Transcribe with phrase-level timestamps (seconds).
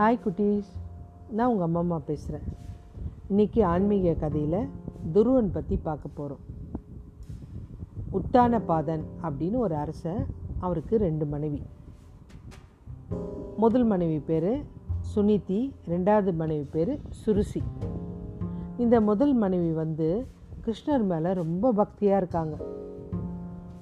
[0.00, 0.68] Hi குட்டீஸ்.
[1.36, 2.44] நான் உங்கள் அம்மா அம்மா பேசுகிறேன்
[3.30, 4.68] இன்றைக்கி ஆன்மீக கதையில்
[5.14, 6.44] துருவன் பற்றி பார்க்க போகிறோம்
[8.18, 10.22] உத்தான பாதன் அப்படின்னு ஒரு அரசன்
[10.58, 11.60] அவருக்கு ரெண்டு மனைவி.
[13.56, 14.64] முதல் மனைவி பேர்
[15.14, 15.60] சுனிதி
[15.92, 17.62] ரெண்டாவது மனைவி பேர் சுருசி.
[18.76, 20.26] இந்த முதல் மனைவி வந்து
[20.66, 22.56] கிருஷ்ணர் மேலே ரொம்ப பக்தியாக இருக்காங்க.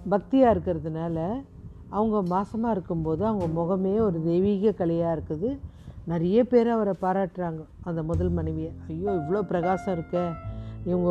[0.09, 1.19] பக்தியாக இருக்கிறதுனால
[1.89, 5.59] அவங்க மாசமாக இருக்கும்போது அவங்க முகமே ஒரு தெய்வீக கலையாக இருக்குது.
[6.09, 7.63] நிறைய பேர் அவரை பாராட்டுறாங்க.
[7.81, 8.73] அந்த முதல் மனைவியை.
[8.89, 10.25] ஐயோ இவ்வளோ பிரகாசம் இருக்கே.
[10.85, 11.11] இவங்க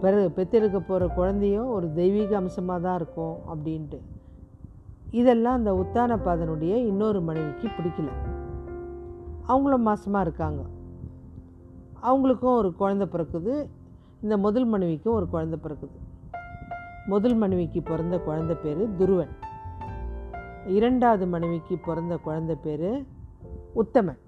[0.00, 3.98] பிறகு பெற்றெடுக்க போகிற குழந்தையும் ஒரு தெய்வீக அம்சமாக தான் இருக்கும் அப்படின்ட்டு.
[5.10, 8.08] இதெல்லாம் அந்த உத்தான பாதனுடைய இன்னொரு மனைவிக்கு பிடிக்கல.
[9.46, 10.62] அவங்களும் மாசமாக இருக்காங்க.
[12.02, 13.54] அவங்களுக்கும் ஒரு குழந்தை பிறக்குது.
[14.22, 15.98] இந்த முதல் மனைவிக்கும் ஒரு குழந்தை பிறக்குது.
[17.06, 19.34] முதல் மனைவிக்கு பிறந்த குழந்தை பேர் துருவன்.
[20.66, 23.16] இரண்டாவது மனைவிக்கு பிறந்த குழந்தை பேர்
[23.74, 24.18] உத்தமன்.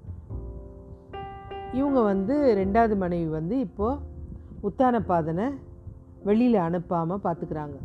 [1.73, 4.01] இவங்க வந்து ரெண்டாவது மனைவி வந்து இப்போது
[4.61, 5.47] உத்தான பாதனை
[6.25, 7.77] வெளியில் அனுப்பாமல் பார்த்துக்கிறாங்க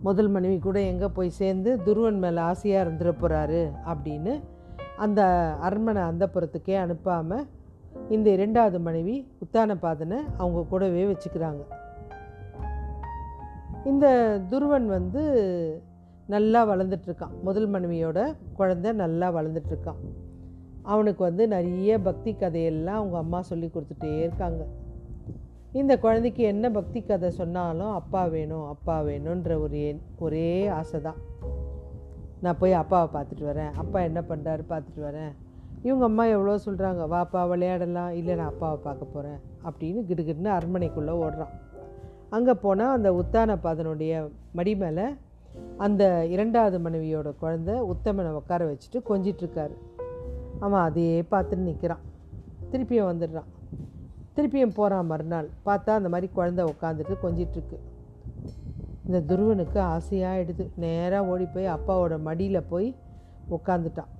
[0.00, 4.42] முதல் மனைவி கூட எங்கே போய் சேர்ந்து துருவன் மேலே ஆசையாக இருந்துட போகிறாரு அப்படின்னு
[4.96, 5.22] அந்த
[5.60, 7.46] அரண்மனை அந்தப்புறத்துக்கே அனுப்பாமல்
[8.08, 11.60] இந்த இரண்டாவது மனைவி உத்தான பாதனை அவங்க கூடவே வச்சுக்கிறாங்க.
[13.84, 15.22] இந்த துருவன் வந்து
[16.26, 20.30] நல்லா வளர்ந்துட்டுருக்கான் முதல் மனைவியோட குழந்த நல்லா வளர்ந்துட்டுருக்கான்
[20.82, 24.62] அவனுக்கு வந்து நிறைய பக்தி கதையெல்லாம் அவங்க அம்மா சொல்லி கொடுத்துட்டே இருக்காங்க.
[25.72, 31.20] இந்த குழந்தைக்கு என்ன பக்தி கதை சொன்னாலும் அப்பா வேணும் அப்பா வேணுன்ற ஒரே ஒரே ஆசை தான்
[32.40, 33.72] நான் போய் அப்பாவை பார்த்துட்டு வரேன்.
[33.74, 35.32] அப்பா என்ன பண்ணுறாரு பார்த்துட்டு வரேன்.
[35.82, 38.10] இவங்க அம்மா எவ்வளோ சொல்கிறாங்க வாப்பா விளையாடலாம்.
[38.10, 41.52] இல்லை நான் அப்பாவை பார்க்க போகிறேன் அப்படின்னு கிடுகிடுன்னு அரண்மனைக்குள்ளே ஓடுறான்.
[42.30, 45.06] அங்கே போனால் அந்த உத்தான பாதனுடைய மடி மேலே
[45.78, 49.74] அந்த இரண்டாவது மனைவியோட குழந்த உத்தமனை உட்கார வச்சுட்டு கொஞ்சிட்ருக்காரு
[50.64, 52.04] அவன் அதையே பார்த்துட்டு நிற்கிறான்
[52.72, 53.50] திருப்பியும் வந்துடுறான்.
[54.36, 55.48] திருப்பியும் போகிறான் மறுநாள்.
[55.66, 57.78] பார்த்தா அந்த மாதிரி குழந்த உட்காந்துட்டு கொஞ்சிட்ருக்கு
[59.06, 62.88] இந்த துருவனுக்கு ஆசையாகிடுது நேராக ஓடி போய் அப்பாவோட மடியில் போய்
[63.56, 64.10] உட்காந்துட்டான்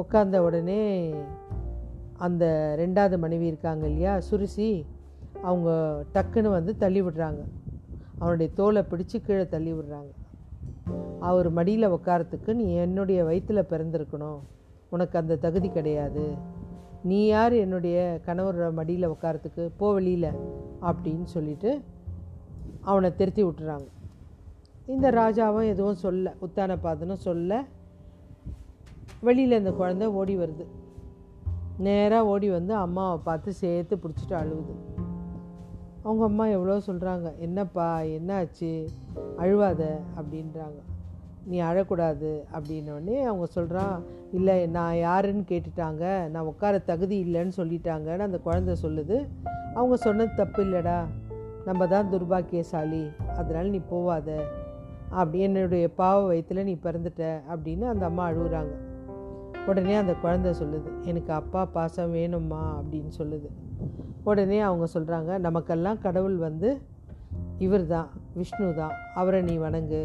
[0.00, 0.80] உட்காந்த உடனே
[2.26, 2.44] அந்த
[2.78, 4.68] ரெண்டாவது மனைவி இருக்காங்க இல்லையா சுருசி
[5.42, 5.70] அவங்க
[6.14, 7.42] டக்குன்னு வந்து தள்ளி விடுறாங்க.
[8.18, 10.12] அவனுடைய தோலை பிடிச்சி கீழே தள்ளி விடுறாங்க.
[11.20, 14.40] அவர் மடியில் உட்காரத்துக்கு நீ என்னுடைய வயிற்றில் பிறந்திருக்கணும்.
[14.90, 16.34] உனக்கு அந்த தகுதி கிடையாது.
[17.02, 20.30] நீ யார் என்னுடைய கணவரோட மடியில் உட்காரத்துக்கு போ வெளியில்
[20.82, 21.80] அப்படின்னு சொல்லிட்டு
[22.80, 23.86] அவனை திருத்தி விட்டுறாங்க.
[24.86, 27.64] இந்த ராஜாவும் எதுவும் சொல்ல உத்தானபாதனும் சொல்ல
[29.20, 30.66] வெளியில் இந்த குழந்தை ஓடி வருது.
[31.78, 34.74] நேராக ஓடி வந்து அம்மாவை பார்த்து சேர்த்து பிடிச்சிட்டு அழுகுது
[36.02, 38.86] அவங்க அம்மா எவ்வளோ சொல்கிறாங்க என்னப்பா என்னாச்சு?
[39.38, 40.78] அழுவாத அப்படின்றாங்க.
[41.48, 46.28] நீ அழக்கூடாது அப்படின்னோடனே அவங்க சொல்கிறான் இல்லை நான் யாருன்னு கேட்டுட்டாங்க.
[46.28, 49.28] நான் உட்கார தகுதி இல்லைன்னு சொல்லிட்டாங்கன்னு அந்த குழந்தை சொல்லுது.
[49.74, 50.98] அவங்க சொன்னது தப்பு இல்லைடா.
[51.64, 53.02] நம்ம தான் துர்பாக்கியசாலி.
[53.36, 54.28] அதனால் நீ போவாத.
[55.10, 58.74] அப்படி என்னுடைய பாவ வயத்தில் நீ பிறந்துட்ட அப்படின்னு அந்த அம்மா அழுகுறாங்க.
[59.66, 63.48] உடனே அந்த குழந்தை சொல்லுது எனக்கு அப்பா பாசம் வேணும்மா அப்படின்னு சொல்லுது.
[64.24, 66.70] உடனே அவங்க சொல்கிறாங்க நமக்கெல்லாம் கடவுள் வந்து
[67.58, 70.02] இவர் தான் விஷ்ணு தான் அவரை நீ வணங்கு.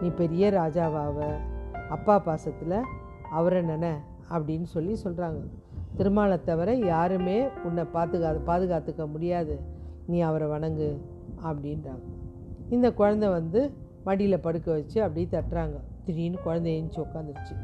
[0.00, 1.18] நீ பெரிய ராஜாவாவ
[1.88, 2.76] அப்பா பாசத்தில்
[3.30, 4.00] அவரை நன
[4.30, 5.40] அப்படின்னு சொல்லி சொல்கிறாங்க
[5.96, 9.60] திருமாலை தவிர யாருமே உன்னை பாதுகா பாதுகாத்துக்க முடியாது.
[10.06, 11.00] நீ அவரை வணங்கு
[11.44, 12.04] அப்படின்றாங்க.
[12.68, 13.60] இந்த குழந்தை வந்து
[14.04, 15.76] மடியில் படுக்க வச்சு அப்படியே தட்டுறாங்க.
[16.04, 17.54] திடீர்னு குழந்தை ஏஞ்சி உட்காந்துருச்சு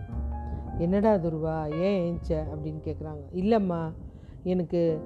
[0.79, 3.93] என்னடா துருவா ஏன் ஏஞ்ச அப்படின்னு கேட்குறாங்க இல்லைம்மா
[4.43, 5.03] எனக்கு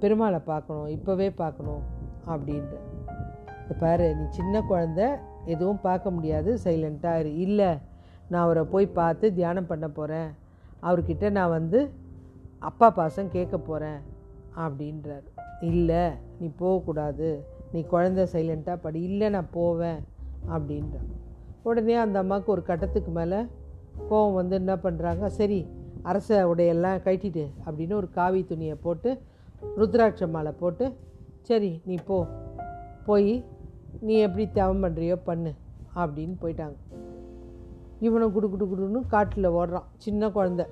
[0.00, 1.82] பெருமாளை பார்க்கணும் இப்போவே பார்க்கணும்
[2.26, 2.74] அப்படின்ற.
[3.78, 7.38] பாரு நீ சின்ன குழந்த எதுவும் பார்க்க முடியாது சைலண்ட்டாக இரு.
[7.38, 7.70] இல்லை
[8.28, 10.30] நான் அவரை போய் பார்த்து தியானம் பண்ண போகிறேன்
[10.82, 11.90] அவர்கிட்ட நான் வந்து
[12.58, 14.00] அப்பா பாசம் கேட்க போகிறேன்
[14.56, 15.26] அப்படின்றார்.
[15.60, 19.02] இல்லை நீ போகக்கூடாது நீ குழந்த சைலண்ட்டாக படி.
[19.02, 20.00] இல்லை நான் போவேன்
[20.48, 21.08] அப்படின்றான்
[21.62, 23.40] உடனே அந்த அம்மாவுக்கு ஒரு கட்டத்துக்கு மேலே
[24.10, 25.66] கோவம் வந்து என்ன பண்ணுறாங்க சரி
[26.02, 29.20] அரச உடையெல்லாம் கட்டிட்டு அப்படின்னு ஒரு காவி துணியை போட்டு
[29.76, 30.96] ருத்ராட்ச மாலை போட்டு
[31.40, 32.26] சரி நீ போ.
[33.04, 33.44] போய்
[33.98, 35.54] நீ எப்படி தவம் பண்ணுறியோ பண்ணு
[35.94, 36.76] அப்படின்னு போயிட்டாங்க.
[38.00, 40.66] இவனை குடு குடு குடுன்னு காட்டில் ஓடுறான் சின்ன குழந்த.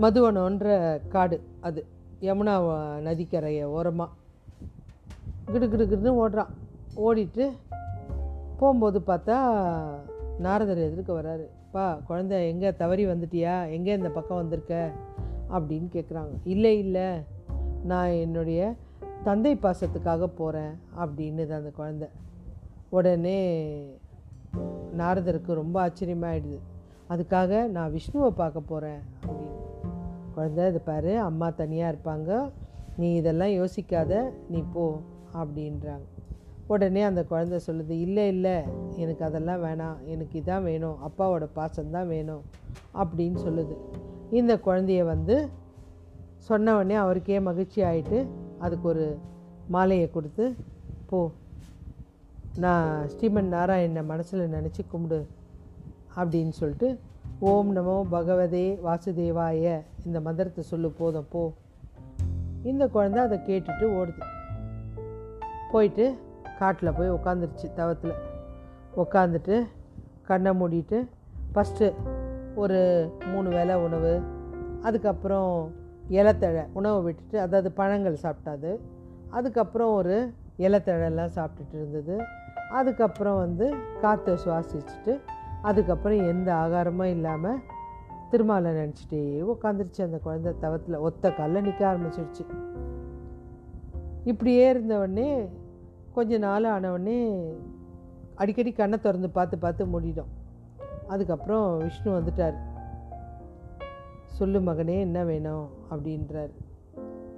[0.00, 1.86] மதுவனன்ற காடு அது
[2.20, 2.54] யமுனா
[3.00, 4.10] நதிக்கரையை ஓரமாக
[5.52, 6.52] கிடு கிடு கிடுன்னு ஓடுறான்.
[6.96, 7.50] ஓடிட்டு
[8.58, 9.36] போகும்போது பார்த்தா
[10.38, 13.70] நாரதர் எதிர்க்க வராரு பா குழந்த எங்கே தவறி வந்துட்டியா?
[13.70, 14.90] எங்கே இந்த பக்கம் வந்திருக்க?
[15.52, 17.08] அப்படின்னு கேட்குறாங்க இல்லை இல்லை.
[17.84, 18.74] நான் என்னுடைய
[19.26, 22.08] தந்தை பாசத்துக்காக போகிறேன் அப்படின்னுது அந்த குழந்த.
[22.88, 23.38] உடனே
[24.96, 26.58] நாரதருக்கு ரொம்ப ஆச்சரியமாயிடுது.
[27.10, 29.56] அதுக்காக நான் விஷ்ணுவை பார்க்க போகிறேன் அப்படின்னு.
[30.34, 32.52] குழந்தை இது பாரு அம்மா தனியாக இருப்பாங்க.
[32.96, 34.30] நீ இதெல்லாம் யோசிக்காத.
[34.48, 35.00] நீ போ
[35.34, 36.06] அப்படின்றாங்க.
[36.66, 38.62] உடனே அந்த குழந்தை சொல்லுது இல்லை இல்லை
[38.96, 40.04] எனக்கு அதெல்லாம் வேணாம்.
[40.04, 40.96] எனக்கு இதான் வேணும்.
[41.08, 42.42] அப்பாவோட பாசம்தான் வேணும்
[42.94, 43.76] அப்படின்னு சொல்லுது.
[44.30, 45.48] இந்த குழந்தைய வந்து
[46.48, 48.26] சொன்னவொடனே அவருக்கே மகிழ்ச்சி ஆயிட்டு
[48.58, 49.18] அதுக்கு ஒரு
[49.68, 50.54] மாலையை கொடுத்து
[51.06, 51.30] போ.
[52.56, 55.26] நான் ஸ்ரீமன் நாராயணனை மனசில் நினச்சி கும்பிடு
[56.16, 56.98] அப்படின்னு சொல்லிட்டு
[57.38, 61.52] ஓம் நமோ பகவதே வாசுதேவாய இந்த மந்திரத்தை சொல்லு போதும் போ.
[62.62, 64.22] இந்த குழந்தை அதை கேட்டுட்டு ஓடுது.
[65.72, 66.18] போயிட்டு
[66.58, 68.14] காட்டில் போய் உட்காந்துருச்சு தவத்தில்.
[68.96, 69.62] உட்காந்துட்டு
[70.22, 71.08] கண்ணை மூடிட்டு
[71.54, 71.94] ஃபஸ்ட்டு
[72.54, 74.20] ஒரு மூணு வேளை உணவு
[74.82, 75.72] அதுக்கப்புறம்
[76.08, 78.80] இலத்தழை உணவை விட்டுட்டு அதாவது பழங்கள் சாப்பிட்டாது.
[79.30, 82.24] அதுக்கப்புறம் ஒரு இலத்தழெல்லாம் சாப்பிட்டுட்டு இருந்தது.
[82.70, 85.20] அதுக்கப்புறம் வந்து காற்றை சுவாசிச்சுட்டு
[85.62, 87.58] அதுக்கப்புறம் எந்த ஆகாரமும் இல்லாமல்
[88.30, 92.44] திருமாலை நினச்சிட்டே உட்காந்துருச்சு அந்த குழந்தை தவத்தில் ஒத்த காலில் நிற்க ஆரம்பிச்சிருச்சு.
[94.24, 95.48] இப்படியே இருந்தவொடனே
[96.12, 97.42] கொஞ்ச நாள் ஆனவுடனே
[98.34, 100.32] அடிக்கடி கண்ணை திறந்து பார்த்து பார்த்து மூடிடும்
[101.06, 102.54] அதுக்கப்புறம் விஷ்ணு வந்துட்டார்.
[104.36, 105.68] சொல்லு மகனே என்ன வேணும்?
[105.90, 106.50] அப்படின்றார்.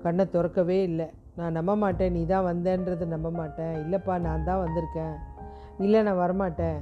[0.02, 1.06] கண்ணை திறக்கவே இல்லை.
[1.36, 2.12] நான் நம்ப மாட்டேன்.
[2.12, 3.74] நீ தான் வந்தேன்றது நம்ப மாட்டேன்.
[3.74, 5.14] இல்லைப்பா நான் தான் வந்திருக்கேன்.
[5.78, 6.76] இல்லை நான் வரமாட்டேன்.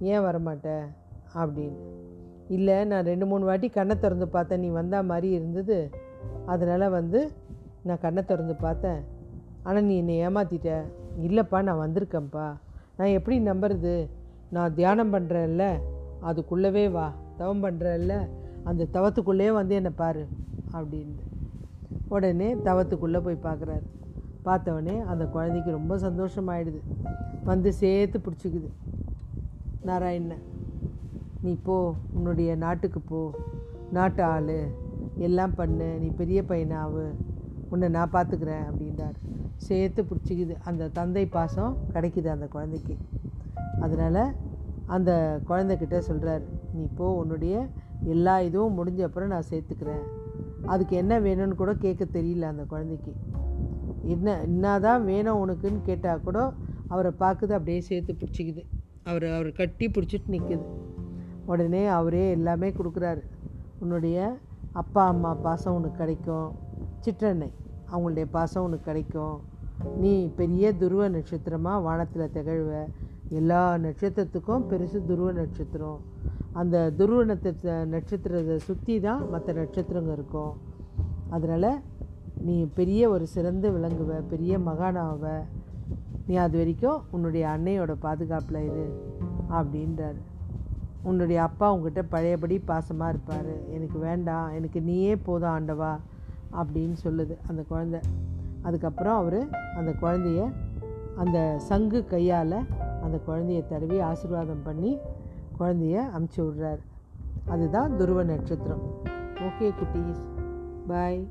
[0.00, 0.84] ஏன் வரமாட்டேன்?
[1.34, 1.76] அப்படின்னு.
[2.48, 4.60] இல்லை நான் ரெண்டு மூணு வாட்டி கண்ணை திறந்து பார்த்தேன்.
[4.60, 5.90] நீ வந்தா மாதிரி இருந்தது.
[6.46, 7.30] அதனால் வந்து
[7.82, 9.00] நான் கண்ணை திறந்து பார்த்தேன்.
[9.62, 10.82] ஆனால் நீ என்னை ஏமாத்திட்ட.
[11.20, 12.56] இல்லைப்பா நான் வந்திருக்கேன்ப்பா.
[12.96, 14.08] நான் எப்படி நம்புறது?
[14.50, 15.78] நான் தியானம் பண்ணுறேன்ல
[16.20, 17.12] அதுக்குள்ளவே வா.
[17.36, 18.28] தவம் பண்ணுறேன்ல
[18.64, 20.26] அந்த தவத்துக்குள்ளேயே வந்து என்னை பாரு
[20.72, 21.14] அப்படின்னு.
[22.08, 23.82] உடனே தவத்துக்குள்ளே போய் பார்க்குறாரு.
[24.44, 26.80] பார்த்தவொடனே அந்த குழந்தைக்கு ரொம்ப சந்தோஷமாயிடுது.
[27.44, 28.68] வந்து சேர்த்து பிடிச்சிக்குது.
[29.82, 30.42] நாராயணன்
[31.40, 33.30] நீ போ உன்னுடைய நாட்டுக்கு போ.
[33.92, 34.66] நாட்டு ஆள்.
[35.16, 35.98] எல்லாம் பண்ணு.
[35.98, 37.10] நீ பெரிய பையனாவு
[37.70, 39.14] உன்னை நான் பார்த்துக்கிறேன் அப்படின்றார்.
[39.56, 40.56] சேர்த்து பிடிச்சிக்குது.
[40.64, 42.96] அந்த தந்தை பாசம் கிடைக்குது அந்த குழந்தைக்கு.
[43.80, 44.34] அதனால்
[44.86, 46.42] அந்த குழந்தைக்கிட்ட சொல்கிறார்
[46.72, 47.66] நீ போ உன்னுடைய
[48.04, 50.02] எல்லா இதுவும் முடிஞ்ச அப்புறம் நான் சேர்த்துக்கிறேன்.
[50.66, 53.12] அதுக்கு என்ன வேணும்னு கூட கேட்க தெரியல அந்த குழந்தைக்கு.
[54.02, 56.52] என்ன என்னதான் வேணும் உனக்குன்னு கேட்டால் கூட
[56.88, 58.64] அவரை பார்க்குது அப்படியே சேர்த்து பிடிச்சிக்குது.
[59.04, 60.64] அவர் அவர் கட்டி பிடிச்சிட்டு நிற்குது
[61.46, 63.22] உடனே அவரே எல்லாமே கொடுக்குறாரு.
[63.78, 64.38] உன்னுடைய
[64.72, 66.52] அப்பா அம்மா பாசம் உனக்கு கிடைக்கும்.
[67.04, 67.50] சிற்றன்னை
[67.92, 69.40] அவங்களுடைய பாசம் உனக்கு கிடைக்கும்.
[69.96, 72.88] நீ பெரிய துருவ நட்சத்திரமாக வானத்தில் திகழ்வ.
[73.38, 76.00] எல்லா நட்சத்திரத்துக்கும் பெருசு துருவ நட்சத்திரம்.
[76.60, 80.52] அந்த துருவ நட்சத்திர நட்சத்திரத்தை சுற்றி தான் மற்ற நட்சத்திரங்க இருக்கும்.
[81.34, 81.70] அதனால்
[82.46, 85.30] நீ பெரிய ஒரு சிறந்து விளங்குவ பெரிய மகானாவ
[86.26, 88.84] நீ அது வரைக்கும் உன்னுடைய அன்னையோட பாதுகாப்பில் இரு
[89.58, 90.18] அப்படின்றார்.
[91.02, 93.52] உன்னுடைய அப்பா உங்ககிட்ட பழையபடி பாசமாக இருப்பார்.
[93.76, 95.92] எனக்கு வேண்டாம் எனக்கு நீயே போதும் ஆண்டவா
[96.60, 98.00] அப்படின்னு சொல்லுது அந்த குழந்தை.
[98.62, 99.40] அதுக்கப்புறம் அவர்
[99.78, 100.42] அந்த குழந்தைய
[101.22, 101.38] அந்த
[101.68, 102.58] சங்கு கையால்
[103.02, 104.98] அந்த குழந்தைய தடவி ஆசீர்வாதம் பண்ணி
[105.58, 106.80] குழந்தைய அமுச்சு விட்றாரு.
[107.46, 108.82] அதுதான் துருவ நட்சத்திரம்.
[109.34, 110.22] ஓகே குட்டீஸ்.
[110.86, 111.28] பாய்